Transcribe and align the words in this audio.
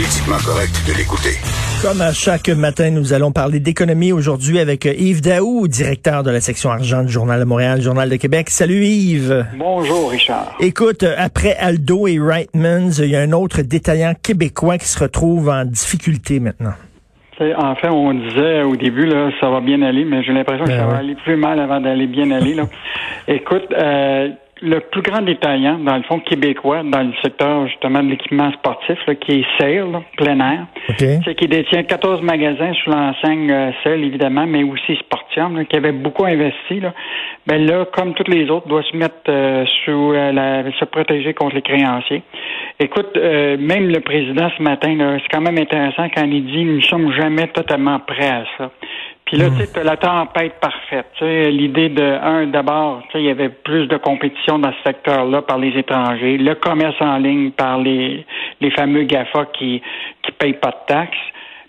politiquement 0.00 0.38
correct 0.38 0.72
de 0.88 0.96
l'écouter. 0.96 1.36
Comme 1.82 2.00
à 2.00 2.14
chaque 2.14 2.48
matin, 2.48 2.90
nous 2.90 3.12
allons 3.12 3.32
parler 3.32 3.60
d'économie 3.60 4.12
aujourd'hui 4.12 4.58
avec 4.58 4.86
Yves 4.86 5.20
Daou, 5.20 5.68
directeur 5.68 6.22
de 6.22 6.30
la 6.30 6.40
section 6.40 6.70
argent 6.70 7.02
du 7.02 7.12
Journal 7.12 7.38
de 7.38 7.44
Montréal, 7.44 7.82
Journal 7.82 8.08
de 8.08 8.16
Québec. 8.16 8.48
Salut 8.48 8.82
Yves. 8.82 9.44
Bonjour 9.58 10.10
Richard. 10.10 10.56
Écoute, 10.58 11.04
après 11.18 11.54
Aldo 11.56 12.06
et 12.06 12.18
Reitmans, 12.18 12.98
il 12.98 13.10
y 13.10 13.16
a 13.16 13.20
un 13.20 13.32
autre 13.32 13.60
détaillant 13.60 14.14
québécois 14.14 14.78
qui 14.78 14.86
se 14.88 14.98
retrouve 14.98 15.50
en 15.50 15.66
difficulté 15.66 16.40
maintenant. 16.40 16.72
En 17.58 17.74
fait, 17.74 17.88
on 17.88 18.14
disait 18.14 18.62
au 18.62 18.76
début, 18.76 19.04
là, 19.04 19.30
ça 19.38 19.50
va 19.50 19.60
bien 19.60 19.82
aller, 19.82 20.06
mais 20.06 20.22
j'ai 20.22 20.32
l'impression 20.32 20.64
que 20.64 20.72
ça 20.72 20.86
va 20.86 20.96
aller 20.96 21.14
plus 21.14 21.36
mal 21.36 21.60
avant 21.60 21.80
d'aller 21.80 22.06
bien 22.06 22.30
aller. 22.30 22.54
Là. 22.54 22.64
Écoute, 23.28 23.66
euh, 23.72 24.28
le 24.62 24.80
plus 24.80 25.02
grand 25.02 25.22
détaillant, 25.22 25.78
dans 25.78 25.96
le 25.96 26.02
fond, 26.02 26.20
québécois, 26.20 26.82
dans 26.84 27.02
le 27.02 27.12
secteur 27.22 27.66
justement 27.66 28.02
de 28.02 28.10
l'équipement 28.10 28.52
sportif, 28.52 28.98
qui 29.20 29.40
est 29.40 29.44
Sale, 29.58 30.02
plein 30.16 30.38
air, 30.40 30.66
c'est 30.98 31.34
qui 31.34 31.48
détient 31.48 31.82
14 31.82 32.22
magasins 32.22 32.72
sous 32.84 32.90
l'enseigne 32.90 33.50
euh, 33.50 33.70
Sale, 33.82 34.04
évidemment, 34.04 34.46
mais 34.46 34.62
aussi 34.62 34.96
Sportium, 34.96 35.64
qui 35.66 35.76
avait 35.76 35.92
beaucoup 35.92 36.24
investi. 36.24 36.80
Là. 36.80 36.92
Ben 37.46 37.66
là, 37.66 37.86
comme 37.86 38.14
tous 38.14 38.30
les 38.30 38.50
autres, 38.50 38.68
doit 38.68 38.82
se 38.82 38.96
mettre 38.96 39.14
euh, 39.28 39.64
sous 39.84 40.12
euh, 40.12 40.32
la, 40.32 40.70
se 40.78 40.84
protéger 40.84 41.32
contre 41.32 41.56
les 41.56 41.62
créanciers. 41.62 42.22
Écoute, 42.78 43.14
même 43.14 43.88
le 43.88 44.00
président 44.00 44.50
ce 44.56 44.62
matin, 44.62 45.18
c'est 45.20 45.28
quand 45.30 45.42
même 45.42 45.58
intéressant 45.58 46.08
quand 46.14 46.24
il 46.24 46.46
dit 46.46 46.64
nous 46.64 46.76
ne 46.76 46.80
sommes 46.80 47.12
jamais 47.12 47.46
totalement 47.48 47.98
prêts 47.98 48.30
à 48.30 48.44
ça. 48.56 48.70
Puis 49.30 49.38
là, 49.38 49.46
tu 49.50 49.64
sais, 49.64 49.84
la 49.84 49.96
tempête 49.96 50.54
parfaite. 50.60 51.06
Tu 51.14 51.24
sais, 51.24 51.52
l'idée 51.52 51.88
de, 51.88 52.02
un, 52.02 52.48
d'abord, 52.48 53.00
tu 53.06 53.12
sais, 53.12 53.18
il 53.20 53.26
y 53.26 53.30
avait 53.30 53.48
plus 53.48 53.86
de 53.86 53.96
compétition 53.96 54.58
dans 54.58 54.72
ce 54.72 54.82
secteur-là 54.84 55.42
par 55.42 55.58
les 55.58 55.78
étrangers, 55.78 56.36
le 56.36 56.56
commerce 56.56 56.96
en 57.00 57.16
ligne 57.18 57.52
par 57.52 57.78
les, 57.78 58.26
les 58.60 58.70
fameux 58.72 59.04
GAFA 59.04 59.46
qui, 59.56 59.80
qui 60.24 60.32
payent 60.32 60.54
pas 60.54 60.70
de 60.70 60.92
taxes. 60.92 61.16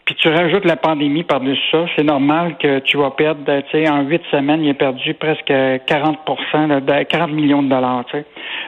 Puis 0.06 0.16
tu 0.16 0.30
rajoutes 0.30 0.66
la 0.66 0.76
pandémie 0.76 1.22
par-dessus 1.22 1.62
ça, 1.70 1.86
c'est 1.96 2.04
normal 2.04 2.58
que 2.58 2.80
tu 2.80 2.98
vas 2.98 3.12
perdre, 3.12 3.44
tu 3.46 3.72
sais, 3.72 3.88
en 3.88 4.02
huit 4.02 4.24
semaines, 4.32 4.64
il 4.64 4.72
a 4.72 4.74
perdu 4.74 5.14
presque 5.14 5.46
40 5.46 5.86
de 5.86 7.04
40 7.04 7.32
millions 7.32 7.62
de 7.62 7.70
dollars, 7.70 8.06
tu 8.10 8.18
sais. 8.18 8.26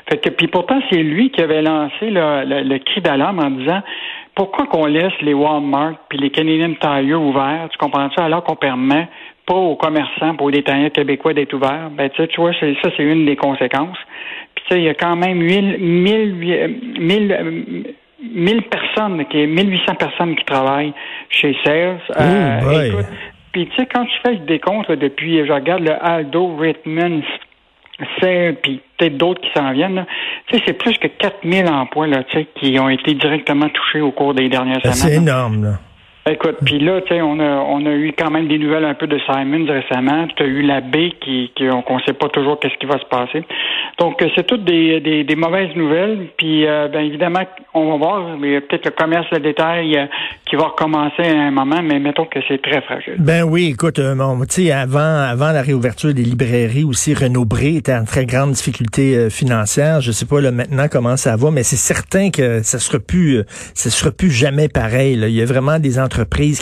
Fait 0.07 0.17
que, 0.17 0.29
puis 0.29 0.47
pourtant, 0.47 0.79
c'est 0.91 1.01
lui 1.01 1.31
qui 1.31 1.41
avait 1.41 1.63
lancé 1.63 2.11
le, 2.11 2.61
le 2.61 2.77
cri 2.77 3.01
d'alarme 3.01 3.39
en 3.39 3.49
disant, 3.49 3.81
pourquoi 4.35 4.65
qu'on 4.67 4.85
laisse 4.85 5.13
les 5.21 5.33
Walmart 5.33 5.95
puis 6.09 6.17
les 6.17 6.29
Canadian 6.29 6.73
Tire 6.79 7.21
ouverts, 7.21 7.67
tu 7.71 7.77
comprends 7.77 8.09
ça, 8.15 8.25
alors 8.25 8.43
qu'on 8.43 8.55
permet 8.55 9.07
pas 9.45 9.55
aux 9.55 9.75
commerçants, 9.75 10.35
pas 10.35 10.43
aux 10.43 10.51
détaillants 10.51 10.89
québécois 10.89 11.33
d'être 11.33 11.53
ouverts? 11.53 11.89
Ben, 11.91 12.09
tu 12.09 12.25
vois, 12.37 12.53
ça, 12.53 12.65
c'est 12.81 13.03
une 13.03 13.25
des 13.25 13.35
conséquences. 13.35 13.97
Puis, 14.55 14.65
tu 14.67 14.73
sais, 14.73 14.81
il 14.81 14.85
y 14.85 14.89
a 14.89 14.93
quand 14.93 15.15
même 15.15 15.37
1000, 15.37 15.77
1000, 15.79 17.35
1000, 18.21 18.61
personnes, 18.63 19.25
qui, 19.25 19.45
1800 19.45 19.95
personnes 19.95 20.35
qui 20.35 20.45
travaillent 20.45 20.93
chez 21.29 21.55
Sales. 21.63 21.99
euh, 22.19 22.87
écoute, 22.87 23.05
puis, 23.51 23.67
tu 23.67 23.75
sais, 23.75 23.85
quand 23.85 24.05
tu 24.05 24.19
fais 24.25 24.31
le 24.33 24.45
décompte, 24.45 24.91
depuis, 24.91 25.45
je 25.45 25.51
regarde 25.51 25.83
le 25.83 25.93
Aldo 26.03 26.55
Ritman 26.55 27.21
c'est 28.19 28.57
puis 28.61 28.81
peut-être 29.03 29.17
d'autres 29.17 29.41
qui 29.41 29.49
s'en 29.53 29.71
viennent. 29.71 30.05
Tu 30.47 30.57
sais, 30.57 30.63
c'est 30.65 30.73
plus 30.73 30.97
que 30.97 31.07
4000 31.07 31.67
emplois 31.67 32.07
là, 32.07 32.23
qui 32.23 32.79
ont 32.79 32.89
été 32.89 33.13
directement 33.13 33.69
touchés 33.69 34.01
au 34.01 34.11
cours 34.11 34.33
des 34.33 34.49
dernières 34.49 34.81
ben, 34.83 34.93
semaines. 34.93 35.13
C'est 35.13 35.17
énorme, 35.17 35.63
là. 35.63 35.79
Écoute, 36.25 36.55
puis 36.63 36.79
là, 36.79 37.01
tu 37.01 37.09
sais, 37.09 37.21
on 37.21 37.37
a, 37.41 37.43
on 37.43 37.85
a 37.85 37.91
eu 37.91 38.13
quand 38.17 38.31
même 38.31 38.47
des 38.47 38.57
nouvelles 38.57 38.85
un 38.85 38.93
peu 38.93 39.07
de 39.07 39.19
Simons 39.25 39.65
récemment. 39.67 40.25
Tu 40.37 40.43
as 40.43 40.45
eu 40.45 40.61
la 40.61 40.79
B 40.79 41.09
qui, 41.19 41.51
on 41.59 41.97
ne 41.97 42.01
sait 42.05 42.13
pas 42.13 42.29
toujours 42.29 42.57
qu'est-ce 42.61 42.77
qui 42.79 42.85
va 42.85 42.97
se 42.97 43.05
passer. 43.05 43.43
Donc, 43.99 44.21
euh, 44.21 44.29
c'est 44.33 44.47
toutes 44.47 44.63
des, 44.63 45.01
des, 45.01 45.35
mauvaises 45.35 45.75
nouvelles. 45.75 46.29
Puis, 46.37 46.65
euh, 46.65 46.87
bien 46.87 47.01
évidemment, 47.01 47.41
on 47.73 47.91
va 47.91 47.97
voir, 47.97 48.37
mais 48.39 48.61
peut-être 48.61 48.85
le 48.85 48.91
commerce 48.91 49.29
de 49.31 49.39
détail 49.39 49.97
euh, 49.97 50.05
qui 50.45 50.55
va 50.55 50.67
recommencer 50.67 51.23
à 51.23 51.41
un 51.41 51.51
moment, 51.51 51.81
mais 51.83 51.99
mettons 51.99 52.25
que 52.25 52.39
c'est 52.47 52.61
très 52.61 52.81
fragile. 52.81 53.15
Ben 53.19 53.43
oui, 53.43 53.71
écoute, 53.73 53.95
tu 53.95 54.47
sais, 54.47 54.71
avant, 54.71 54.99
avant 54.99 55.51
la 55.51 55.61
réouverture 55.61 56.13
des 56.13 56.23
librairies 56.23 56.85
aussi, 56.85 57.13
Renaud 57.13 57.45
était 57.61 57.93
en 57.93 58.05
très 58.05 58.25
grande 58.25 58.51
difficulté 58.51 59.29
financière. 59.29 59.99
Je 59.99 60.13
sais 60.13 60.25
pas 60.25 60.39
maintenant 60.51 60.87
comment 60.89 61.17
ça 61.17 61.35
va, 61.35 61.51
mais 61.51 61.63
c'est 61.63 61.75
certain 61.75 62.29
que 62.29 62.63
ça 62.63 62.79
sera 62.79 62.99
plus, 62.99 63.43
ça 63.73 63.89
sera 63.89 64.11
plus 64.11 64.31
jamais 64.31 64.69
pareil. 64.69 65.19
Il 65.21 65.35
y 65.35 65.41
a 65.41 65.45
vraiment 65.45 65.79
des 65.79 65.99
entreprises 65.99 66.12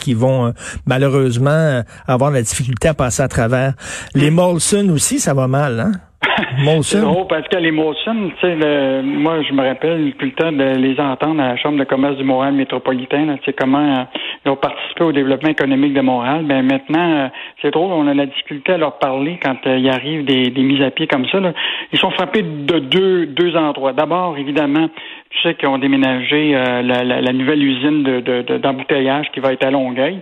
qui 0.02 0.14
vont 0.14 0.48
euh, 0.48 0.52
malheureusement 0.86 1.50
euh, 1.50 1.82
avoir 2.08 2.32
la 2.32 2.42
difficulté 2.42 2.88
à 2.88 2.94
passer 2.94 3.24
à 3.24 3.28
travers. 3.28 3.74
Les 4.16 4.32
Molson 4.32 4.90
aussi, 4.90 5.20
ça 5.20 5.34
va 5.34 5.48
mal, 5.48 5.80
hein? 5.80 5.92
C'est 6.84 7.02
drôle 7.02 7.28
parce 7.28 7.48
que 7.48 7.58
les 7.58 7.72
Molson, 7.72 8.32
tu 8.40 8.48
sais, 8.48 9.02
moi 9.04 9.42
je 9.42 9.54
me 9.54 9.66
rappelle 9.66 10.14
tout 10.20 10.26
le 10.26 10.32
temps 10.34 10.52
de 10.52 10.78
les 10.78 11.00
entendre 11.00 11.42
à 11.42 11.50
la 11.50 11.58
Chambre 11.58 11.80
de 11.80 11.84
commerce 11.84 12.18
du 12.18 12.24
Montréal 12.24 12.54
métropolitain, 12.54 13.38
tu 13.38 13.46
sais, 13.46 13.54
comment 13.54 14.02
euh, 14.02 14.04
ils 14.46 14.52
ont 14.52 14.56
participé 14.56 15.04
au 15.04 15.12
développement 15.12 15.50
économique 15.50 15.94
de 15.94 16.02
Montréal. 16.02 16.46
Ben 16.46 16.64
maintenant, 16.64 17.32
c'est 17.62 17.72
drôle, 17.72 17.92
on 17.92 18.08
a 18.08 18.14
la 18.14 18.26
difficulté 18.26 18.74
à 18.74 18.78
leur 18.78 19.00
parler 19.00 19.40
quand 19.42 19.58
il 19.66 19.90
arrive 19.90 20.26
des, 20.26 20.50
des, 20.50 20.62
mises 20.62 20.84
à 20.84 20.92
pied 20.92 21.08
comme 21.08 21.26
ça. 21.28 21.40
Là. 21.40 21.54
Ils 21.92 22.00
sont 22.00 22.12
frappés 22.12 22.44
de 22.44 22.80
deux, 22.80 23.26
deux 23.28 23.56
endroits. 23.56 23.94
D'abord, 23.94 24.38
évidemment, 24.38 24.90
tu 25.32 25.42
sais 25.42 25.56
qu'ils 25.56 25.68
ont 25.68 25.78
déménagé 25.78 26.56
euh, 26.56 26.82
la, 26.82 27.04
la, 27.04 27.22
la, 27.22 27.34
nouvelle 27.34 27.64
usine 27.64 28.04
d'embouteillage 28.04 29.26
de, 29.26 29.30
de, 29.30 29.34
qui 29.34 29.40
va 29.40 29.54
être 29.54 29.66
à 29.66 29.72
Longueuil. 29.72 30.20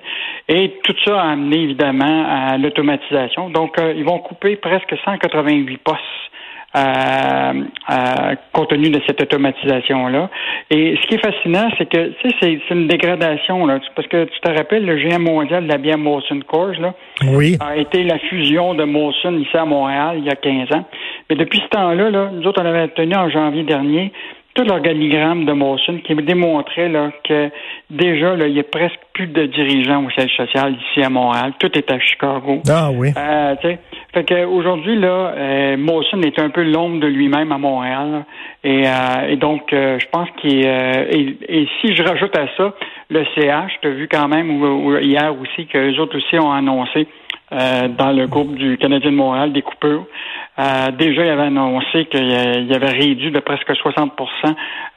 Et 0.47 0.79
tout 0.83 0.95
ça 1.05 1.21
a 1.21 1.31
amené 1.31 1.63
évidemment 1.63 2.25
à 2.27 2.57
l'automatisation. 2.57 3.49
Donc, 3.49 3.79
euh, 3.79 3.93
ils 3.95 4.03
vont 4.03 4.19
couper 4.19 4.55
presque 4.55 4.95
188 5.03 5.77
postes. 5.77 5.99
Euh, 6.75 7.63
euh, 7.89 8.35
compte 8.53 8.69
tenu 8.69 8.91
de 8.91 9.01
cette 9.07 9.19
automatisation-là. 9.19 10.29
Et 10.69 10.95
ce 11.01 11.07
qui 11.07 11.15
est 11.15 11.25
fascinant, 11.25 11.67
c'est 11.79 11.89
que 11.89 12.09
tu 12.09 12.29
sais, 12.29 12.35
c'est 12.39 12.75
une 12.75 12.87
dégradation, 12.87 13.65
là, 13.65 13.79
parce 13.95 14.07
que 14.07 14.25
tu 14.25 14.39
te 14.39 14.51
rappelles, 14.51 14.85
le 14.85 14.99
géant 14.99 15.19
mondial 15.19 15.63
de 15.63 15.67
la 15.67 15.79
bière 15.79 15.97
Molson 15.97 16.39
Coors, 16.47 16.79
là, 16.79 16.93
oui. 17.23 17.57
a 17.59 17.75
été 17.75 18.03
la 18.03 18.19
fusion 18.19 18.75
de 18.75 18.83
Molson 18.83 19.35
ici 19.39 19.57
à 19.57 19.65
Montréal 19.65 20.17
il 20.19 20.25
y 20.25 20.29
a 20.29 20.35
15 20.35 20.71
ans. 20.73 20.85
Mais 21.27 21.35
depuis 21.35 21.59
ce 21.59 21.69
temps-là, 21.69 22.11
là, 22.11 22.29
nous 22.31 22.45
autres, 22.45 22.61
on 22.61 22.65
avait 22.65 22.87
tenu 22.89 23.15
en 23.15 23.31
janvier 23.31 23.63
dernier 23.63 24.11
tout 24.55 24.63
l'organigramme 24.63 25.45
de 25.45 25.53
Molson 25.53 25.99
qui 26.03 26.15
me 26.15 26.21
démontrait 26.21 26.89
là, 26.89 27.11
que 27.23 27.49
déjà, 27.89 28.35
là, 28.35 28.47
il 28.47 28.55
y 28.55 28.59
a 28.59 28.63
presque 28.63 28.99
plus 29.13 29.27
de 29.27 29.45
dirigeants 29.45 30.05
au 30.05 30.09
siège 30.09 30.35
social 30.35 30.75
ici 30.75 31.03
à 31.03 31.09
Montréal. 31.09 31.53
Tout 31.59 31.77
est 31.77 31.91
à 31.91 31.99
Chicago. 31.99 32.61
Ah 32.69 32.89
oui. 32.91 33.09
Euh, 33.15 33.55
fait 34.13 34.23
qu'aujourd'hui, 34.23 34.95
là, 34.95 35.33
euh, 35.37 35.77
Molson 35.77 36.21
est 36.23 36.39
un 36.39 36.49
peu 36.49 36.63
l'ombre 36.63 36.99
de 36.99 37.07
lui-même 37.07 37.51
à 37.51 37.57
Montréal. 37.57 38.25
Et, 38.63 38.83
euh, 38.87 39.27
et, 39.29 39.35
donc, 39.35 39.71
euh, 39.71 39.99
je 39.99 40.05
pense 40.11 40.27
qu'il 40.41 40.65
euh, 40.65 41.05
et, 41.09 41.37
et, 41.47 41.67
si 41.79 41.95
je 41.95 42.03
rajoute 42.03 42.35
à 42.35 42.47
ça 42.57 42.73
le 43.09 43.23
CH, 43.35 43.73
tu 43.81 43.87
as 43.87 43.91
vu 43.91 44.07
quand 44.07 44.27
même 44.27 44.49
hier 45.01 45.33
aussi 45.39 45.67
qu'eux 45.67 45.97
autres 45.99 46.17
aussi 46.17 46.37
ont 46.39 46.51
annoncé 46.51 47.07
euh, 47.51 47.87
dans 47.87 48.11
le 48.11 48.27
groupe 48.27 48.53
du 48.53 48.77
Canadien 48.77 49.09
de 49.09 49.15
Montréal 49.15 49.51
des 49.51 49.63
coupures. 49.63 50.05
Euh, 50.59 50.91
déjà, 50.91 51.25
ils 51.25 51.29
avaient 51.29 51.43
annoncé 51.43 52.05
qu'ils 52.05 52.73
avaient 52.73 52.89
réduit 52.89 53.31
de 53.31 53.39
presque 53.39 53.71
60% 53.71 54.09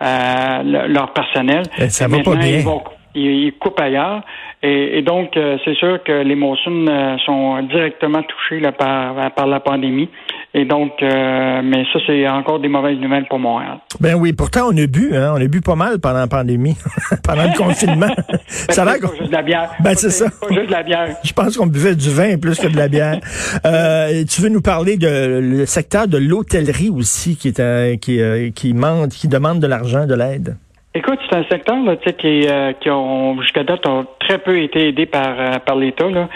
euh, 0.03 0.89
leur 0.89 1.13
personnel. 1.13 1.63
Et 1.79 1.89
ça 1.89 2.09
va 2.09 2.19
pas 2.19 2.35
bien. 2.35 2.59
Ils, 2.59 2.65
vont, 2.65 2.83
ils, 3.15 3.53
coupent 3.53 3.81
ailleurs. 3.81 4.23
Et, 4.63 4.99
et 4.99 5.03
donc, 5.03 5.37
euh, 5.37 5.59
c'est 5.65 5.75
sûr 5.75 6.03
que 6.03 6.13
les 6.13 6.35
Molson 6.35 6.87
euh, 6.89 7.17
sont 7.25 7.63
directement 7.63 8.23
touchés 8.23 8.59
là, 8.59 8.73
par, 8.73 9.33
par 9.35 9.47
la 9.47 9.61
pandémie. 9.61 10.09
Et 10.55 10.67
donc, 10.67 10.93
euh, 11.03 11.63
mais 11.65 11.85
ça, 11.93 11.99
c'est 12.07 12.29
encore 12.29 12.61
des 12.61 12.69
mauvaises 12.69 12.99
nouvelles 12.99 13.27
pour 13.27 13.39
Montréal. 13.39 13.79
Ben 14.01 14.15
oui, 14.15 14.35
pourtant, 14.35 14.69
on 14.71 14.77
a 14.77 14.87
bu, 14.87 15.17
hein, 15.17 15.33
on 15.35 15.41
a 15.41 15.47
bu 15.47 15.63
pas 15.63 15.77
mal 15.77 15.99
pendant 15.99 16.19
la 16.19 16.27
pandémie, 16.27 16.77
pendant 17.25 17.45
le 17.45 17.57
confinement. 17.57 18.15
ça 18.49 18.85
va 18.85 18.97
juste 18.97 19.29
de 19.29 19.33
la 19.33 19.43
bière. 19.43 19.71
Ben 19.81 19.95
c'est 19.97 20.11
ça. 20.11 20.27
Pas 20.29 20.55
juste 20.55 20.67
de 20.67 20.73
la 20.73 20.83
bière. 20.83 21.17
Je 21.25 21.33
pense 21.33 21.57
qu'on 21.57 21.67
buvait 21.67 21.95
du 21.95 22.11
vin 22.11 22.37
plus 22.37 22.59
que 22.59 22.67
de 22.69 22.77
la 22.77 22.89
bière. 22.89 23.19
euh, 23.65 24.25
tu 24.29 24.43
veux 24.43 24.51
nous 24.51 24.61
parler 24.61 24.99
de 24.99 25.41
le 25.41 25.65
secteur 25.65 26.07
de 26.07 26.19
l'hôtellerie 26.19 26.91
aussi, 26.91 27.37
qui 27.37 27.49
est 27.49 27.61
euh, 27.61 27.97
qui 27.97 28.21
euh, 28.21 28.51
qui, 28.51 28.75
qui 29.11 29.29
demande 29.29 29.61
de 29.61 29.67
l'argent, 29.67 30.07
de 30.07 30.15
l'aide? 30.15 30.57
Écoute, 30.95 31.19
c'est 31.23 31.37
un 31.39 31.45
secteur 31.45 31.83
là, 31.83 31.97
qui, 31.97 32.47
euh, 32.47 32.75
qui 32.75 32.91
ont 32.91 33.41
jusqu'à 33.41 33.65
date 33.65 33.89
ont 33.89 34.05
très 34.21 34.37
peu 34.37 34.61
été 34.61 34.89
aidés 34.89 35.07
par 35.07 35.41
euh, 35.41 35.59
par 35.59 35.77
l'État. 35.77 36.11
Là. 36.11 36.29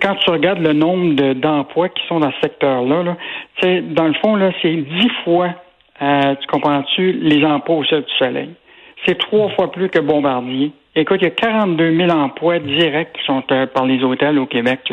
quand 0.00 0.14
tu 0.14 0.30
regardes 0.30 0.60
le 0.60 0.72
nombre 0.72 1.32
d'emplois 1.32 1.88
qui 1.88 2.06
sont 2.06 2.20
dans 2.20 2.30
ce 2.30 2.40
secteur-là, 2.42 3.02
là, 3.02 3.16
dans 3.82 4.06
le 4.06 4.14
fond, 4.14 4.36
là, 4.36 4.52
c'est 4.62 4.76
dix 4.76 5.10
fois, 5.24 5.50
euh, 6.00 6.34
tu 6.40 6.46
comprends-tu, 6.46 7.12
les 7.12 7.44
emplois 7.44 7.76
au 7.76 7.84
ciel 7.84 8.02
du 8.02 8.12
soleil. 8.16 8.50
C'est 9.04 9.18
trois 9.18 9.48
fois 9.50 9.72
plus 9.72 9.88
que 9.88 9.98
Bombardier. 9.98 10.70
Écoute, 10.96 11.18
il 11.22 11.24
y 11.24 11.26
a 11.26 11.30
42 11.30 11.96
000 11.96 12.08
emplois 12.08 12.60
directs 12.60 13.14
qui 13.14 13.24
sont 13.24 13.42
euh, 13.50 13.66
par 13.66 13.84
les 13.84 14.04
hôtels 14.04 14.38
au 14.38 14.46
Québec. 14.46 14.92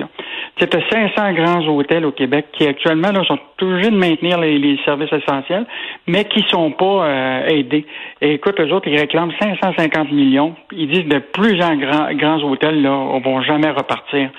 As 0.59 0.92
500 0.92 1.33
grands 1.33 1.68
hôtels 1.68 2.06
au 2.06 2.12
Québec 2.12 2.48
qui 2.53 2.65
actuellement 2.65 3.12
là, 3.12 3.24
sont 3.24 3.38
obligés 3.62 3.92
de 3.92 3.95
maintenir 3.95 4.39
les, 4.39 4.80
services 4.83 5.13
essentiels, 5.13 5.68
mais 6.07 6.25
qui 6.25 6.44
sont 6.50 6.71
pas 6.71 7.06
euh, 7.06 7.48
aidés. 7.50 7.86
Et 8.19 8.33
écoute, 8.33 8.59
eux 8.59 8.74
autres, 8.74 8.88
ils 8.88 9.00
réclament 9.00 9.31
550 9.39 10.12
millions. 10.12 10.56
Ils 10.71 10.89
disent 10.89 11.07
de 11.07 11.19
plus 11.19 11.62
en 11.62 11.75
grands, 11.75 12.12
grands 12.13 12.42
hôtels 12.50 12.81
là, 12.81 13.19
vont 13.24 13.44
jamais 13.44 13.69
repartir 13.69 14.31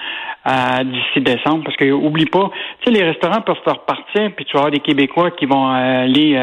euh, 0.48 0.82
d'ici 0.82 1.20
décembre. 1.20 1.62
Parce 1.62 1.76
que 1.76 1.88
oublie 1.92 2.26
pas, 2.26 2.50
tu 2.80 2.92
sais, 2.92 2.98
les 2.98 3.06
restaurants 3.06 3.40
peuvent 3.40 3.62
repartir, 3.64 4.32
puis 4.34 4.44
tu 4.46 4.54
vas 4.54 4.64
avoir 4.64 4.72
des 4.72 4.80
Québécois 4.80 5.30
qui 5.30 5.46
vont 5.46 5.68
aller, 5.68 6.36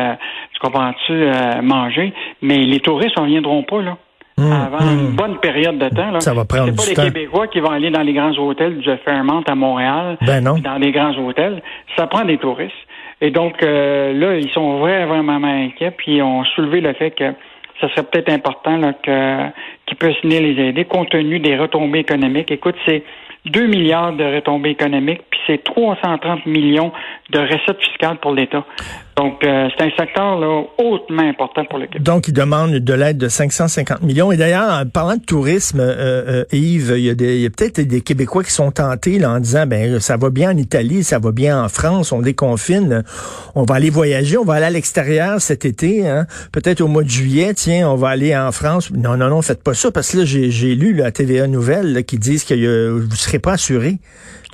tu 0.53 0.59
comprends-tu, 0.61 1.13
manger, 1.61 2.13
mais 2.41 2.59
les 2.59 2.79
touristes 2.79 3.17
ne 3.17 3.23
reviendront 3.23 3.63
pas, 3.63 3.81
là. 3.81 3.97
Hum, 4.39 4.51
avant 4.51 4.91
une 4.91 4.99
hum. 5.07 5.15
bonne 5.15 5.37
période 5.39 5.77
de 5.77 5.89
temps. 5.89 6.11
Là. 6.11 6.19
Ça 6.19 6.33
va 6.33 6.45
prendre 6.45 6.71
C'est 6.77 6.95
pas 6.95 7.01
les 7.01 7.11
Québécois 7.11 7.47
qui 7.47 7.59
vont 7.59 7.71
aller 7.71 7.91
dans 7.91 8.01
les 8.01 8.13
grands 8.13 8.35
hôtels 8.37 8.77
du 8.77 8.89
Fairmont 9.05 9.43
à 9.47 9.55
Montréal, 9.55 10.17
ben 10.25 10.43
non. 10.43 10.57
dans 10.59 10.77
les 10.77 10.91
grands 10.91 11.15
hôtels. 11.17 11.61
Ça 11.97 12.07
prend 12.07 12.25
des 12.25 12.37
touristes. 12.37 12.73
Et 13.21 13.31
donc 13.31 13.61
euh, 13.61 14.13
là, 14.13 14.37
ils 14.37 14.49
sont 14.51 14.79
vraiment 14.79 15.43
inquiets, 15.43 15.91
puis 15.91 16.21
ont 16.21 16.43
soulevé 16.55 16.81
le 16.81 16.93
fait 16.93 17.11
que 17.11 17.33
ça 17.81 17.89
serait 17.89 18.03
peut-être 18.03 18.29
important 18.29 18.77
là, 18.77 18.93
que 18.93 19.49
qu'ils 19.85 19.97
puissent 19.97 20.21
venir 20.23 20.41
les 20.41 20.69
aider 20.69 20.85
compte 20.85 21.09
tenu 21.09 21.39
des 21.39 21.57
retombées 21.57 21.99
économiques. 21.99 22.51
Écoute, 22.51 22.75
c'est 22.85 23.03
2 23.45 23.67
milliards 23.67 24.13
de 24.13 24.23
retombées 24.23 24.71
économiques, 24.71 25.21
puis 25.29 25.39
c'est 25.47 25.63
330 25.63 26.45
millions 26.45 26.91
de 27.29 27.39
recettes 27.39 27.81
fiscales 27.81 28.17
pour 28.17 28.33
l'État. 28.33 28.65
Donc, 29.19 29.43
euh, 29.43 29.67
c'est 29.77 29.83
un 29.83 29.89
secteur 29.97 30.39
là, 30.39 30.63
hautement 30.77 31.23
important 31.23 31.65
pour 31.65 31.77
le 31.77 31.87
Québec. 31.87 32.03
Donc, 32.03 32.29
il 32.29 32.33
demande 32.33 32.71
de 32.71 32.93
l'aide 32.93 33.17
de 33.17 33.27
550 33.27 34.01
millions. 34.01 34.31
Et 34.31 34.37
d'ailleurs, 34.37 34.71
en 34.71 34.87
parlant 34.87 35.17
de 35.17 35.25
tourisme, 35.25 35.81
euh, 35.81 36.43
euh, 36.43 36.43
Yves, 36.53 36.93
il 36.95 37.03
y 37.03 37.09
a, 37.09 37.11
a 37.11 37.49
peut-être 37.49 37.81
des 37.81 37.99
Québécois 37.99 38.45
qui 38.45 38.51
sont 38.51 38.71
tentés 38.71 39.19
là, 39.19 39.31
en 39.31 39.39
disant, 39.39 39.65
ben 39.67 39.99
ça 39.99 40.15
va 40.15 40.29
bien 40.29 40.51
en 40.51 40.57
Italie, 40.57 41.03
ça 41.03 41.19
va 41.19 41.33
bien 41.33 41.61
en 41.61 41.67
France, 41.67 42.13
on 42.13 42.21
déconfine, 42.21 43.03
on 43.55 43.63
va 43.63 43.75
aller 43.75 43.89
voyager, 43.89 44.37
on 44.37 44.45
va 44.45 44.53
aller 44.53 44.67
à 44.67 44.69
l'extérieur 44.69 45.41
cet 45.41 45.65
été, 45.65 46.07
hein. 46.07 46.25
peut-être 46.53 46.79
au 46.79 46.87
mois 46.87 47.03
de 47.03 47.09
juillet, 47.09 47.53
tiens, 47.53 47.89
on 47.89 47.95
va 47.95 48.07
aller 48.07 48.37
en 48.37 48.53
France. 48.53 48.89
Non, 48.89 49.17
non, 49.17 49.27
non, 49.27 49.41
faites 49.41 49.65
pas 49.65 49.73
ça, 49.73 49.91
parce 49.91 50.13
que 50.13 50.19
là, 50.19 50.23
j'ai 50.23 50.75
lu 50.75 50.93
la 50.93 51.11
TVA 51.11 51.47
Nouvelle 51.47 52.05
qui 52.05 52.19
disent 52.19 52.45
que 52.45 52.89
vous 52.89 53.09
ne 53.09 53.15
serez 53.15 53.39
pas 53.39 53.53
assuré. 53.53 53.97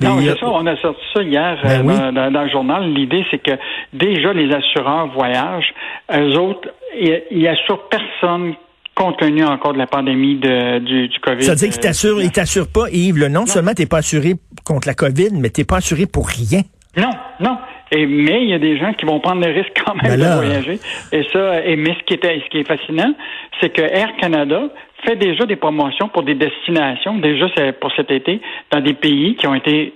Non, 0.00 0.18
c'est 0.20 0.38
ça, 0.38 0.46
on 0.48 0.66
a 0.66 0.76
sorti 0.76 1.00
ça 1.14 1.22
hier 1.22 1.58
ben 1.62 2.12
dans, 2.12 2.30
dans, 2.30 2.42
le 2.42 2.50
journal. 2.50 2.84
L'idée, 2.92 3.24
c'est 3.30 3.38
que 3.38 3.52
déjà 3.94 4.34
les 4.34 4.52
assureurs 4.56 5.08
voyagent. 5.12 5.72
Eux 6.12 6.38
autres, 6.38 6.68
ils 7.30 7.48
assurent 7.48 7.88
personne 7.88 8.54
compte 8.94 9.18
tenu 9.18 9.44
encore 9.44 9.74
de 9.74 9.78
la 9.78 9.86
pandémie 9.86 10.36
de, 10.36 10.78
du, 10.78 11.08
du 11.08 11.20
COVID. 11.20 11.42
Ça 11.42 11.52
veut 11.52 11.58
dire 11.58 11.68
qu'ils 11.70 11.80
t'assurent, 11.80 12.22
ils 12.22 12.32
t'assurent 12.32 12.72
pas, 12.72 12.88
Yves, 12.90 13.18
non, 13.26 13.40
non. 13.40 13.46
seulement 13.46 13.74
t'es 13.74 13.86
pas 13.86 13.98
assuré 13.98 14.34
contre 14.64 14.88
la 14.88 14.94
COVID, 14.94 15.30
mais 15.34 15.50
t'es 15.50 15.64
pas 15.64 15.76
assuré 15.76 16.06
pour 16.06 16.26
rien. 16.28 16.62
Non, 16.96 17.10
non. 17.40 17.58
Et, 17.92 18.06
mais 18.06 18.42
il 18.42 18.48
y 18.48 18.54
a 18.54 18.58
des 18.58 18.78
gens 18.78 18.94
qui 18.94 19.04
vont 19.04 19.20
prendre 19.20 19.46
le 19.46 19.52
risque 19.52 19.72
quand 19.84 19.94
même 19.94 20.18
ben 20.18 20.18
de 20.18 20.34
voyager. 20.34 20.80
Et 21.12 21.24
ça, 21.32 21.64
et, 21.64 21.76
mais 21.76 21.94
ce 21.94 22.04
qui, 22.04 22.14
était, 22.14 22.40
ce 22.44 22.50
qui 22.50 22.58
est 22.58 22.66
fascinant, 22.66 23.12
c'est 23.60 23.68
que 23.70 23.82
Air 23.82 24.16
Canada 24.18 24.62
fait 25.04 25.16
déjà 25.16 25.44
des 25.44 25.56
promotions 25.56 26.08
pour 26.08 26.22
des 26.22 26.34
destinations, 26.34 27.18
déjà 27.18 27.46
pour 27.80 27.92
cet 27.92 28.10
été, 28.10 28.40
dans 28.72 28.80
des 28.80 28.94
pays 28.94 29.36
qui 29.36 29.46
ont 29.46 29.54
été 29.54 29.92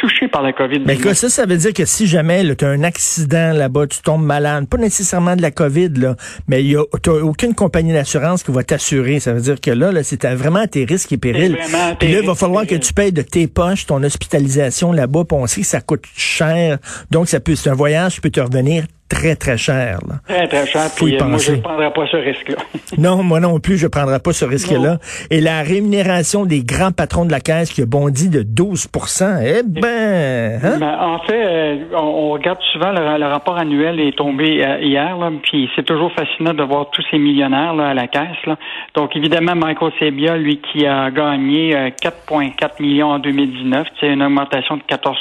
touché 0.00 0.28
par 0.28 0.42
la 0.42 0.52
COVID. 0.52 0.80
Mais 0.86 0.96
quoi, 0.96 1.14
ça, 1.14 1.28
ça 1.28 1.46
veut 1.46 1.56
dire 1.56 1.72
que 1.72 1.84
si 1.84 2.06
jamais 2.06 2.56
tu 2.56 2.64
as 2.64 2.68
un 2.68 2.82
accident 2.82 3.52
là-bas, 3.52 3.86
tu 3.86 4.00
tombes 4.00 4.24
malade, 4.24 4.66
pas 4.68 4.78
nécessairement 4.78 5.36
de 5.36 5.42
la 5.42 5.50
COVID, 5.50 5.90
là, 5.90 6.16
mais 6.48 6.62
tu 6.62 7.10
n'as 7.10 7.16
aucune 7.16 7.54
compagnie 7.54 7.92
d'assurance 7.92 8.42
qui 8.42 8.50
va 8.50 8.64
t'assurer. 8.64 9.20
Ça 9.20 9.32
veut 9.32 9.40
dire 9.40 9.60
que 9.60 9.70
là, 9.70 9.92
là 9.92 10.02
c'est 10.02 10.24
vraiment 10.26 10.66
tes 10.66 10.84
risques 10.84 11.12
et 11.12 11.18
périls. 11.18 11.56
Puis 11.98 12.12
là, 12.12 12.20
il 12.20 12.26
va 12.26 12.34
falloir 12.34 12.66
que 12.66 12.74
tu 12.74 12.92
payes 12.92 13.12
de 13.12 13.22
tes 13.22 13.46
poches 13.46 13.86
ton 13.86 14.02
hospitalisation 14.02 14.92
là-bas. 14.92 15.24
Puis 15.28 15.36
on 15.38 15.46
sait 15.46 15.60
que 15.60 15.66
ça 15.66 15.80
coûte 15.80 16.04
cher. 16.16 16.78
Donc, 17.10 17.28
ça 17.28 17.40
peut, 17.40 17.54
c'est 17.54 17.70
un 17.70 17.74
voyage 17.74 18.14
qui 18.14 18.20
peut 18.20 18.30
te 18.30 18.40
revenir 18.40 18.84
très, 19.10 19.34
très 19.34 19.58
cher. 19.58 19.98
Là. 20.08 20.14
Très, 20.26 20.46
très 20.46 20.66
cher. 20.66 20.86
Puis 20.96 21.16
euh, 21.16 21.24
moi, 21.24 21.38
je 21.38 21.52
ne 21.52 21.60
prendrai 21.60 21.92
pas 21.92 22.06
ce 22.06 22.16
risque-là. 22.16 22.56
non, 22.98 23.22
moi 23.22 23.40
non 23.40 23.58
plus, 23.58 23.76
je 23.76 23.86
ne 23.86 23.90
prendrai 23.90 24.20
pas 24.20 24.32
ce 24.32 24.44
risque-là. 24.44 24.98
Et 25.30 25.40
la 25.40 25.62
rémunération 25.62 26.46
des 26.46 26.62
grands 26.62 26.92
patrons 26.92 27.26
de 27.26 27.32
la 27.32 27.40
Caisse 27.40 27.70
qui 27.70 27.82
a 27.82 27.86
bondi 27.86 28.30
de 28.30 28.42
12% 28.42 29.42
eh 29.42 29.62
ben, 29.64 30.60
hein? 30.62 30.78
ben 30.78 30.96
en 31.00 31.18
fait, 31.20 31.44
euh, 31.44 31.76
on, 31.94 32.30
regarde 32.30 32.60
souvent 32.72 32.92
le, 32.92 33.26
rapport 33.26 33.58
annuel 33.58 34.00
est 34.00 34.16
tombé 34.16 34.64
euh, 34.64 34.78
hier, 34.80 35.18
là, 35.18 35.30
puis 35.42 35.68
c'est 35.74 35.84
toujours 35.84 36.12
fascinant 36.12 36.54
de 36.54 36.62
voir 36.62 36.90
tous 36.90 37.04
ces 37.10 37.18
millionnaires 37.18 37.74
là, 37.74 37.88
à 37.88 37.94
la 37.94 38.06
Caisse. 38.06 38.46
Là. 38.46 38.56
Donc, 38.94 39.16
évidemment, 39.16 39.56
Michael 39.56 39.92
Sebia, 39.98 40.36
lui, 40.36 40.60
qui 40.60 40.86
a 40.86 41.10
gagné 41.10 41.74
4,4 42.00 42.80
millions 42.80 43.08
en 43.08 43.18
2019, 43.18 43.88
c'est 43.98 44.08
une 44.08 44.22
augmentation 44.22 44.76
de 44.76 44.82
14 44.86 45.16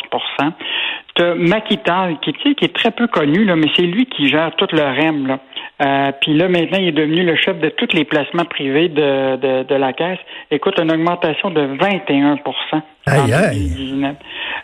Maquital, 1.36 2.18
qui, 2.22 2.34
qui 2.34 2.66
est 2.66 2.76
très 2.76 2.92
peu 2.92 3.08
connu, 3.08 3.46
là, 3.46 3.56
mais 3.56 3.68
c'est 3.76 3.84
lui 3.84 4.06
qui 4.06 4.30
gère 4.30 4.56
tout 4.56 4.68
le 4.72 4.82
REM. 4.82 5.28
Là. 5.28 5.40
Euh, 5.82 6.12
puis 6.20 6.34
là, 6.34 6.50
maintenant, 6.50 6.78
il 6.80 6.90
est 6.90 6.92
devenu 6.92 7.24
le 7.24 7.36
chef 7.38 7.58
de 7.60 7.70
tous 7.70 7.94
les 7.94 8.04
placements 8.04 8.44
privés 8.44 8.90
de, 8.90 9.38
de, 9.38 9.64
de 9.64 9.76
la 9.76 9.94
Caisse. 9.94 10.20
Écoute, 10.52 10.78
une 10.78 10.92
augmentation 10.92 11.52
de 11.52 11.62
21 11.80 12.38
Aïe, 13.06 13.34
aïe. 13.34 14.16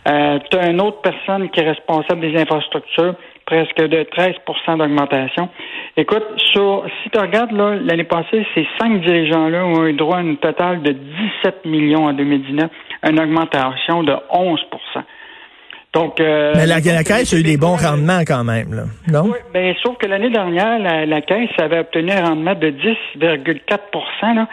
Euh, 0.08 0.40
tu 0.52 0.58
as 0.58 0.70
une 0.70 0.82
autre 0.82 1.02
personne 1.02 1.50
qui 1.50 1.62
est 1.62 1.70
responsable 1.70 2.20
des 2.20 2.38
infrastructures, 2.38 3.16
presque 3.46 3.78
de 3.78 4.04
13% 4.04 4.78
d'augmentation. 4.78 5.50
Écoute, 5.96 6.26
sur, 6.52 6.84
si 7.02 7.10
tu 7.10 7.20
regardes 7.20 7.54
l'année 7.54 8.04
passée, 8.04 8.46
ces 8.54 8.68
cinq 8.80 9.02
dirigeants-là 9.02 9.66
ont 9.66 9.86
eu 9.86 9.94
droit 9.94 10.18
à 10.18 10.22
un 10.22 10.36
total 10.36 10.82
de 10.82 10.92
17 10.92 11.66
millions 11.66 12.08
en 12.08 12.14
2019, 12.14 12.70
une 13.08 13.20
augmentation 13.20 14.04
de 14.04 14.16
11 14.32 14.60
donc, 15.96 16.20
euh, 16.20 16.54
mais 16.58 16.66
la, 16.66 16.82
Caisse 16.82 17.34
a 17.34 17.38
eu 17.38 17.44
des 17.44 17.56
bons 17.56 17.78
rendements 17.78 18.20
quand 18.28 18.44
même, 18.44 18.74
là, 18.74 18.84
non? 19.10 19.30
Oui, 19.32 19.38
ben, 19.54 19.74
sauf 19.82 19.98
que 19.98 20.08
l'année 20.08 20.30
dernière, 20.30 20.78
la, 20.78 21.22
Caisse 21.22 21.52
avait 21.58 21.80
obtenu 21.80 22.12
un 22.12 22.26
rendement 22.26 22.54
de 22.54 22.68
10,4% 23.18 24.46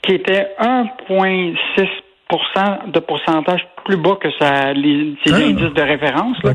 qui 0.00 0.12
était 0.12 0.46
1,6% 0.58 2.92
de 2.92 2.98
pourcentage 3.00 3.60
plus 3.84 3.98
bas 3.98 4.16
que 4.18 4.30
ça, 4.40 4.72
les, 4.72 5.14
ses 5.22 5.34
ah. 5.34 5.46
indices 5.46 5.74
de 5.74 5.82
référence. 5.82 6.42
Là. 6.42 6.54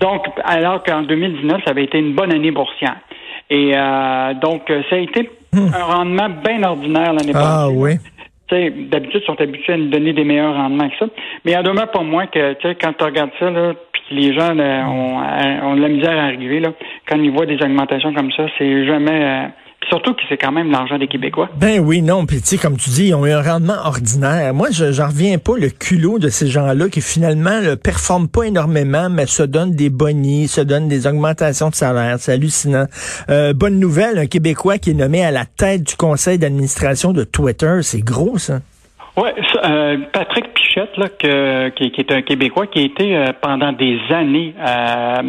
Donc, 0.00 0.24
alors 0.42 0.82
qu'en 0.82 1.02
2019, 1.02 1.60
ça 1.62 1.72
avait 1.72 1.84
été 1.84 1.98
une 1.98 2.14
bonne 2.14 2.32
année 2.32 2.50
boursière. 2.50 2.96
Et 3.50 3.72
euh, 3.74 4.32
donc, 4.40 4.72
ça 4.88 4.96
a 4.96 5.00
été 5.00 5.28
hmm. 5.52 5.68
un 5.74 5.84
rendement 5.84 6.30
bien 6.42 6.62
ordinaire 6.62 7.12
l'année 7.12 7.34
passée. 7.34 7.46
Ah 7.46 7.68
oui 7.70 7.98
d'habitude, 8.50 9.22
ils 9.22 9.26
sont 9.26 9.40
habitués 9.40 9.72
à 9.72 9.76
nous 9.76 9.88
donner 9.88 10.12
des 10.12 10.24
meilleurs 10.24 10.54
rendements 10.54 10.88
que 10.88 10.96
ça. 10.98 11.06
Mais 11.44 11.52
il 11.52 11.56
en 11.56 11.62
demeure 11.62 11.90
pas 11.90 12.02
moins 12.02 12.26
que, 12.26 12.54
quand 12.74 12.92
tu 12.92 13.04
regardes 13.04 13.30
ça, 13.38 13.50
là, 13.50 13.72
puis 13.92 14.02
les 14.10 14.34
gens 14.34 14.50
ont, 14.58 15.18
ont, 15.66 15.76
de 15.76 15.80
la 15.80 15.88
misère 15.88 16.18
à 16.18 16.24
arriver, 16.24 16.60
là, 16.60 16.72
quand 17.08 17.16
ils 17.16 17.30
voient 17.30 17.46
des 17.46 17.62
augmentations 17.62 18.12
comme 18.12 18.32
ça, 18.32 18.46
c'est 18.58 18.86
jamais... 18.86 19.50
Euh, 19.82 19.88
Surtout 19.88 20.14
que 20.14 20.22
c'est 20.28 20.36
quand 20.36 20.52
même 20.52 20.70
l'argent 20.70 20.98
des 20.98 21.06
Québécois. 21.06 21.48
Ben 21.56 21.80
oui, 21.80 22.02
non. 22.02 22.26
Puis 22.26 22.40
tu 22.40 22.46
sais, 22.46 22.58
comme 22.58 22.76
tu 22.76 22.90
dis, 22.90 23.08
ils 23.08 23.14
ont 23.14 23.26
eu 23.26 23.32
un 23.32 23.42
rendement 23.42 23.76
ordinaire. 23.84 24.54
Moi, 24.54 24.68
je 24.70 24.92
j'en 24.92 25.06
reviens 25.06 25.38
pas 25.38 25.56
le 25.56 25.68
culot 25.68 26.18
de 26.18 26.28
ces 26.28 26.46
gens-là 26.46 26.88
qui 26.88 27.00
finalement 27.00 27.60
ne 27.60 27.74
performent 27.74 28.28
pas 28.28 28.44
énormément, 28.44 29.08
mais 29.10 29.26
se 29.26 29.42
donnent 29.42 29.74
des 29.74 29.90
bonnies, 29.90 30.48
se 30.48 30.60
donnent 30.60 30.88
des 30.88 31.06
augmentations 31.06 31.68
de 31.68 31.74
salaire. 31.74 32.16
C'est 32.18 32.32
hallucinant. 32.32 32.86
Euh, 33.28 33.52
bonne 33.52 33.78
nouvelle, 33.78 34.18
un 34.18 34.26
Québécois 34.26 34.78
qui 34.78 34.90
est 34.90 34.94
nommé 34.94 35.24
à 35.24 35.30
la 35.30 35.44
tête 35.44 35.82
du 35.84 35.96
conseil 35.96 36.38
d'administration 36.38 37.12
de 37.12 37.24
Twitter. 37.24 37.80
C'est 37.82 38.02
gros, 38.02 38.38
ça. 38.38 38.60
Oui, 39.16 39.28
euh, 39.64 39.98
Patrick 40.12 40.54
Pichette, 40.54 40.96
là, 40.96 41.08
que, 41.08 41.68
qui, 41.70 41.92
est 42.00 42.10
un 42.12 42.22
Québécois 42.22 42.66
qui 42.66 42.78
a 42.78 42.82
été 42.82 43.14
euh, 43.14 43.26
pendant 43.42 43.72
des 43.72 43.98
années 44.10 44.54
euh, 44.58 45.22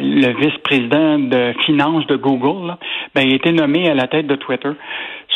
le 0.00 0.40
vice-président 0.40 1.20
de 1.20 1.52
finance 1.64 2.06
de 2.08 2.16
Google, 2.16 2.66
là, 2.66 2.78
ben, 3.14 3.22
il 3.26 3.32
a 3.32 3.36
été 3.36 3.52
nommé 3.52 3.88
à 3.88 3.94
la 3.94 4.06
tête 4.06 4.26
de 4.26 4.36
Twitter. 4.36 4.70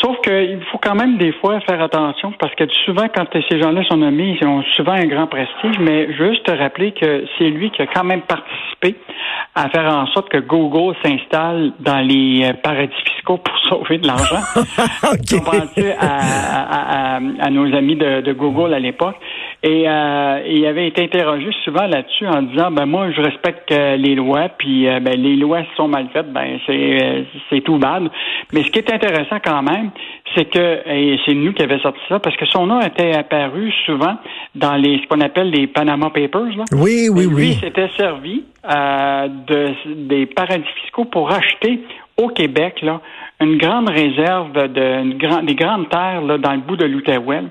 Sauf 0.02 0.20
qu'il 0.20 0.60
faut 0.70 0.78
quand 0.78 0.94
même 0.94 1.16
des 1.16 1.32
fois 1.32 1.58
faire 1.60 1.80
attention 1.80 2.32
parce 2.38 2.54
que 2.54 2.64
souvent, 2.84 3.06
quand 3.14 3.26
ces 3.48 3.60
gens-là 3.60 3.82
sont 3.84 3.96
nommés, 3.96 4.38
ils 4.40 4.46
ont 4.46 4.62
souvent 4.74 4.92
un 4.92 5.06
grand 5.06 5.26
prestige, 5.26 5.78
mais 5.80 6.12
juste 6.12 6.44
te 6.44 6.52
rappeler 6.52 6.92
que 6.92 7.24
c'est 7.38 7.48
lui 7.48 7.70
qui 7.70 7.80
a 7.80 7.86
quand 7.86 8.04
même 8.04 8.22
participé 8.22 8.94
à 9.54 9.70
faire 9.70 9.90
en 9.94 10.06
sorte 10.08 10.28
que 10.28 10.38
Google 10.38 10.94
s'installe 11.02 11.72
dans 11.80 12.00
les 12.00 12.44
euh, 12.44 12.52
paradis 12.62 12.92
fiscaux 13.14 13.38
pour 13.38 13.58
sauver 13.70 13.98
de 13.98 14.06
l'argent. 14.06 14.42
okay. 15.12 15.92
à, 15.98 17.16
à, 17.16 17.16
à, 17.16 17.50
nos 17.50 17.74
amis 17.74 17.96
de, 17.96 18.20
de 18.20 18.32
Google 18.32 18.74
à 18.74 18.78
l'époque. 18.78 19.16
Et 19.66 19.88
euh, 19.88 20.42
il 20.48 20.64
avait 20.64 20.86
été 20.86 21.02
interrogé 21.02 21.50
souvent 21.64 21.88
là-dessus 21.88 22.24
en 22.24 22.42
disant 22.42 22.70
ben 22.70 22.86
moi 22.86 23.10
je 23.10 23.20
respecte 23.20 23.72
euh, 23.72 23.96
les 23.96 24.14
lois, 24.14 24.48
puis 24.56 24.86
euh, 24.86 25.00
ben 25.00 25.20
les 25.20 25.34
lois 25.34 25.62
sont 25.76 25.88
mal 25.88 26.06
faites, 26.12 26.32
ben 26.32 26.60
c'est 26.66 27.02
euh, 27.02 27.22
c'est 27.50 27.62
tout 27.62 27.76
bad. 27.76 28.08
Mais 28.52 28.62
ce 28.62 28.70
qui 28.70 28.78
est 28.78 28.92
intéressant 28.92 29.38
quand 29.44 29.62
même, 29.62 29.90
c'est 30.36 30.44
que 30.44 30.88
et 30.88 31.18
c'est 31.26 31.34
nous 31.34 31.52
qui 31.52 31.62
avait 31.64 31.80
sorti 31.80 31.98
ça 32.08 32.20
parce 32.20 32.36
que 32.36 32.46
son 32.46 32.66
nom 32.66 32.80
était 32.80 33.16
apparu 33.16 33.72
souvent 33.86 34.14
dans 34.54 34.76
les 34.76 35.00
ce 35.02 35.08
qu'on 35.08 35.20
appelle 35.20 35.50
les 35.50 35.66
Panama 35.66 36.10
Papers. 36.10 36.56
Là. 36.56 36.64
Oui, 36.70 37.08
oui, 37.10 37.26
lui, 37.26 37.34
oui. 37.34 37.52
s'était 37.54 37.90
servi 37.96 38.44
de 38.62 40.06
des 40.06 40.26
paradis 40.26 40.64
fiscaux 40.82 41.06
pour 41.06 41.32
acheter 41.32 41.80
au 42.16 42.28
Québec 42.28 42.82
là 42.82 43.00
une 43.40 43.58
grande 43.58 43.90
réserve 43.90 44.52
de 44.52 45.02
une 45.02 45.46
des 45.46 45.54
grandes 45.54 45.88
terres 45.90 46.22
là, 46.22 46.38
dans 46.38 46.52
le 46.52 46.60
bout 46.60 46.76
de 46.76 46.86
l'Outaouais. 46.86 47.42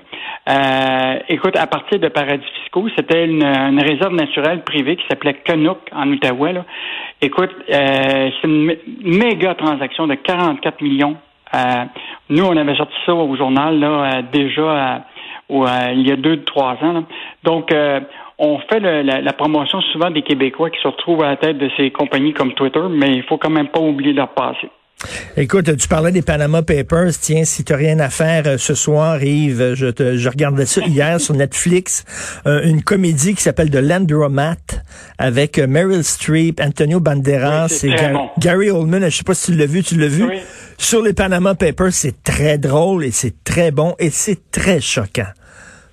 Euh, 0.48 1.18
écoute, 1.28 1.56
à 1.56 1.66
partir 1.66 1.98
de 1.98 2.08
paradis 2.08 2.44
fiscaux, 2.62 2.86
c'était 2.96 3.24
une, 3.24 3.42
réserve 3.80 4.14
naturelle 4.14 4.62
privée 4.62 4.96
qui 4.96 5.04
s'appelait 5.08 5.34
Canuck 5.34 5.78
en 5.92 6.08
Outaouais. 6.08 6.52
Là. 6.52 6.64
Écoute, 7.20 7.50
euh, 7.68 8.30
c'est 8.40 8.48
une 8.48 8.76
méga 9.02 9.54
transaction 9.54 10.06
de 10.06 10.14
44 10.14 10.80
millions. 10.82 11.16
Euh, 11.54 11.84
nous, 12.30 12.44
on 12.44 12.56
avait 12.56 12.76
sorti 12.76 12.94
ça 13.04 13.14
au 13.14 13.34
journal 13.36 13.78
là, 13.78 14.22
déjà 14.32 15.04
il 15.48 16.06
y 16.06 16.10
a 16.10 16.16
deux, 16.16 16.42
trois 16.42 16.76
ans. 16.82 17.04
Donc, 17.44 17.72
on 18.38 18.58
fait 18.58 18.80
la, 18.80 19.02
la, 19.02 19.32
promotion 19.32 19.80
souvent 19.80 20.10
des 20.10 20.22
Québécois 20.22 20.70
qui 20.70 20.80
se 20.80 20.88
retrouvent 20.88 21.22
à 21.22 21.28
la 21.28 21.36
tête 21.36 21.56
de 21.56 21.70
ces 21.76 21.90
compagnies 21.92 22.32
comme 22.32 22.52
Twitter, 22.52 22.82
mais 22.90 23.12
il 23.12 23.22
faut 23.22 23.38
quand 23.38 23.50
même 23.50 23.68
pas 23.68 23.80
oublier 23.80 24.12
leur 24.12 24.28
passé. 24.28 24.68
Écoute, 25.36 25.76
tu 25.76 25.88
parlais 25.88 26.12
des 26.12 26.22
Panama 26.22 26.62
Papers. 26.62 27.12
Tiens, 27.20 27.44
si 27.44 27.62
tu 27.62 27.74
rien 27.74 27.98
à 28.00 28.08
faire 28.08 28.44
euh, 28.46 28.56
ce 28.56 28.74
soir, 28.74 29.22
Yves, 29.22 29.74
je, 29.74 29.88
te, 29.88 30.16
je 30.16 30.28
regardais 30.30 30.64
ça 30.64 30.80
hier 30.86 31.20
sur 31.20 31.34
Netflix, 31.34 32.06
euh, 32.46 32.62
une 32.64 32.82
comédie 32.82 33.34
qui 33.34 33.42
s'appelle 33.42 33.70
The 33.70 33.76
Landromat 33.76 34.56
avec 35.18 35.58
euh, 35.58 35.66
Meryl 35.66 36.02
Streep, 36.02 36.58
Antonio 36.60 37.00
Banderas 37.00 37.84
et 37.84 37.94
Gary 38.38 38.70
Oldman. 38.70 39.04
Je 39.10 39.16
sais 39.18 39.24
pas 39.24 39.34
si 39.34 39.52
tu 39.52 39.58
l'as 39.58 39.66
vu, 39.66 39.82
tu 39.82 39.96
l'as 39.96 40.08
vu. 40.08 40.26
Sur 40.78 41.02
les 41.02 41.12
Panama 41.12 41.54
Papers, 41.54 41.92
c'est 41.92 42.22
très 42.22 42.56
drôle 42.56 43.04
et 43.04 43.10
c'est 43.10 43.44
très 43.44 43.70
bon 43.70 43.94
et 43.98 44.08
c'est 44.08 44.50
très 44.50 44.80
choquant. 44.80 45.28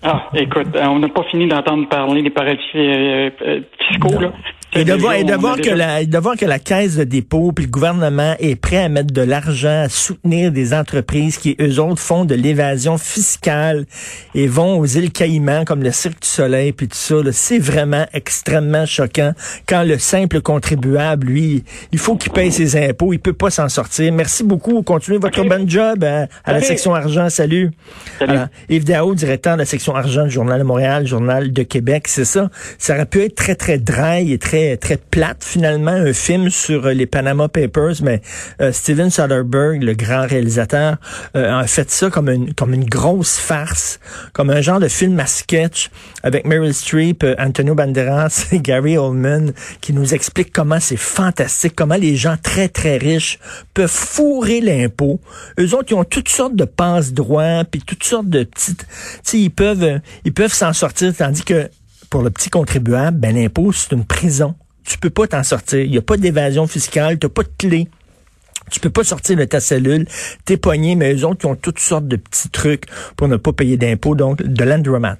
Ah, 0.01 0.29
écoute, 0.33 0.67
on 0.75 0.99
n'a 0.99 1.09
pas 1.09 1.23
fini 1.23 1.47
d'entendre 1.49 1.89
parler 1.89 2.23
des 2.23 2.29
paradis 2.29 2.61
fiscaux. 2.71 4.19
Là. 4.19 4.31
Et 4.75 4.85
de, 4.85 4.93
voir, 4.93 5.13
et 5.13 5.23
de 5.23 5.33
voir 5.35 5.57
que 5.57 5.69
la, 5.69 6.03
de 6.03 6.17
voir 6.17 6.35
que 6.35 6.45
la 6.45 6.59
caisse 6.59 6.95
de 6.95 7.03
dépôt 7.03 7.51
puis 7.51 7.65
le 7.65 7.71
gouvernement 7.71 8.35
est 8.39 8.55
prêt 8.55 8.83
à 8.83 8.89
mettre 8.89 9.13
de 9.13 9.21
l'argent 9.21 9.83
à 9.83 9.89
soutenir 9.89 10.51
des 10.51 10.73
entreprises 10.73 11.37
qui 11.37 11.55
eux 11.61 11.79
autres 11.79 12.01
font 12.01 12.25
de 12.25 12.33
l'évasion 12.33 12.97
fiscale 12.97 13.85
et 14.33 14.47
vont 14.47 14.79
aux 14.79 14.85
îles 14.85 15.11
Caïmans 15.11 15.65
comme 15.65 15.83
le 15.83 15.91
Cirque 15.91 16.21
du 16.21 16.27
Soleil 16.27 16.71
puis 16.71 16.87
tout 16.87 16.97
ça, 16.97 17.15
c'est 17.31 17.59
vraiment 17.59 18.05
extrêmement 18.13 18.85
choquant 18.85 19.33
quand 19.67 19.83
le 19.83 19.97
simple 19.97 20.41
contribuable, 20.41 21.27
lui, 21.27 21.63
il 21.91 21.99
faut 21.99 22.15
qu'il 22.15 22.31
paye 22.31 22.51
ses 22.51 22.75
impôts, 22.75 23.13
il 23.13 23.19
peut 23.19 23.33
pas 23.33 23.49
s'en 23.49 23.69
sortir. 23.69 24.11
Merci 24.13 24.43
beaucoup. 24.43 24.81
Continuez 24.81 25.17
votre 25.19 25.43
bon 25.43 25.67
job 25.69 26.03
à, 26.03 26.27
la 26.51 26.61
section 26.61 26.95
argent. 26.95 27.29
Salut. 27.29 27.71
Salut. 28.19 28.39
Yves 28.69 28.85
Dao, 28.85 29.13
directeur 29.15 29.53
de 29.53 29.59
la 29.59 29.65
section 29.65 29.95
argent 29.95 30.23
du 30.23 30.31
Journal 30.31 30.59
de 30.59 30.63
Montréal, 30.63 31.07
Journal 31.07 31.51
de 31.51 31.63
Québec, 31.63 32.07
c'est 32.07 32.25
ça. 32.25 32.49
Ça 32.77 32.95
aurait 32.95 33.05
pu 33.05 33.21
être 33.21 33.35
très 33.35 33.55
très 33.55 33.77
dry 33.77 34.31
et 34.31 34.37
très 34.37 34.62
très 34.79 34.97
plate 34.97 35.43
finalement, 35.43 35.91
un 35.91 36.13
film 36.13 36.49
sur 36.49 36.85
euh, 36.85 36.93
les 36.93 37.05
Panama 37.05 37.47
Papers, 37.47 37.95
mais 38.01 38.21
euh, 38.61 38.71
Steven 38.71 39.09
Soderbergh, 39.09 39.83
le 39.83 39.93
grand 39.93 40.25
réalisateur, 40.25 40.97
euh, 41.35 41.59
a 41.59 41.67
fait 41.67 41.89
ça 41.89 42.09
comme 42.09 42.29
une 42.29 42.53
comme 42.53 42.73
une 42.73 42.85
grosse 42.85 43.37
farce, 43.37 43.99
comme 44.33 44.49
un 44.49 44.61
genre 44.61 44.79
de 44.79 44.87
film 44.87 45.19
à 45.19 45.25
sketch 45.25 45.89
avec 46.23 46.45
Meryl 46.45 46.73
Streep, 46.73 47.25
Antonio 47.37 47.75
Banderas 47.75 48.47
et 48.51 48.59
Gary 48.59 48.97
Oldman 48.97 49.53
qui 49.81 49.93
nous 49.93 50.13
explique 50.13 50.51
comment 50.51 50.79
c'est 50.79 50.97
fantastique, 50.97 51.73
comment 51.75 51.95
les 51.95 52.15
gens 52.15 52.35
très 52.41 52.69
très 52.69 52.97
riches 52.97 53.39
peuvent 53.73 53.89
fourrer 53.89 54.61
l'impôt. 54.61 55.19
Eux 55.59 55.75
autres, 55.75 55.87
ils 55.91 55.95
ont 55.95 56.03
toutes 56.03 56.29
sortes 56.29 56.55
de 56.55 56.65
passe 56.65 57.13
droits 57.13 57.63
puis 57.69 57.81
toutes 57.81 58.03
sortes 58.03 58.29
de 58.29 58.43
petites, 58.43 58.85
tu 59.25 59.37
ils 59.37 59.51
peuvent 59.51 59.99
ils 60.25 60.33
peuvent 60.33 60.53
s'en 60.53 60.73
sortir 60.73 61.13
tandis 61.15 61.43
que 61.43 61.69
pour 62.13 62.21
le 62.21 62.29
petit 62.29 62.51
contribuable, 62.51 63.17
ben 63.17 63.35
l'impôt, 63.35 63.71
c'est 63.71 63.91
une 63.91 64.05
prison. 64.05 64.53
Tu 64.85 64.99
peux 64.99 65.09
pas 65.09 65.25
t'en 65.25 65.41
sortir. 65.41 65.79
Il 65.79 65.89
n'y 65.89 65.97
a 65.97 66.01
pas 66.03 66.15
d'évasion 66.15 66.67
fiscale, 66.67 67.17
tu 67.17 67.25
n'as 67.25 67.31
pas 67.31 67.41
de 67.41 67.49
clé. 67.57 67.87
Tu 68.69 68.79
peux 68.79 68.91
pas 68.91 69.03
sortir 69.03 69.35
de 69.35 69.45
ta 69.45 69.59
cellule, 69.59 70.05
t'es 70.45 70.57
poigné, 70.57 70.93
mais 70.93 71.15
eux 71.15 71.25
autres, 71.25 71.39
ils 71.43 71.47
ont 71.47 71.55
toutes 71.55 71.79
sortes 71.79 72.07
de 72.07 72.17
petits 72.17 72.49
trucs 72.49 72.85
pour 73.17 73.27
ne 73.27 73.37
pas 73.37 73.51
payer 73.51 73.77
d'impôts, 73.77 74.13
donc 74.13 74.43
de 74.43 74.63
l'andromat. 74.63 75.17